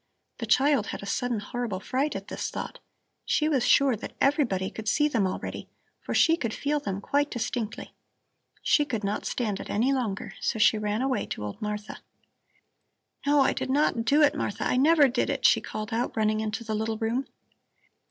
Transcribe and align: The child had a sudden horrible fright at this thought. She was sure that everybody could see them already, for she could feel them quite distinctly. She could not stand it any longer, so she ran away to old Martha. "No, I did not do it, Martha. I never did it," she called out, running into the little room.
The 0.39 0.47
child 0.47 0.87
had 0.87 1.03
a 1.03 1.05
sudden 1.05 1.39
horrible 1.39 1.79
fright 1.79 2.15
at 2.15 2.27
this 2.27 2.49
thought. 2.49 2.79
She 3.23 3.47
was 3.47 3.63
sure 3.67 3.95
that 3.95 4.13
everybody 4.19 4.71
could 4.71 4.87
see 4.87 5.07
them 5.07 5.27
already, 5.27 5.69
for 5.99 6.15
she 6.15 6.37
could 6.37 6.55
feel 6.55 6.79
them 6.79 7.01
quite 7.01 7.29
distinctly. 7.29 7.93
She 8.63 8.83
could 8.83 9.03
not 9.03 9.27
stand 9.27 9.59
it 9.59 9.69
any 9.69 9.93
longer, 9.93 10.33
so 10.41 10.57
she 10.57 10.79
ran 10.79 11.03
away 11.03 11.27
to 11.27 11.43
old 11.43 11.61
Martha. 11.61 11.99
"No, 13.27 13.41
I 13.41 13.53
did 13.53 13.69
not 13.69 14.03
do 14.03 14.23
it, 14.23 14.33
Martha. 14.33 14.63
I 14.63 14.75
never 14.75 15.07
did 15.07 15.29
it," 15.29 15.45
she 15.45 15.61
called 15.61 15.93
out, 15.93 16.17
running 16.17 16.39
into 16.39 16.63
the 16.63 16.73
little 16.73 16.97
room. 16.97 17.27